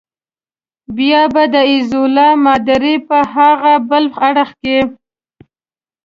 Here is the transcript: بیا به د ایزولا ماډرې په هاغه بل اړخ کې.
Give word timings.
بیا 0.97 1.21
به 1.33 1.43
د 1.53 1.55
ایزولا 1.71 2.27
ماډرې 2.45 2.95
په 3.07 3.17
هاغه 3.33 3.73
بل 3.89 4.05
اړخ 4.27 4.49
کې. 4.61 4.77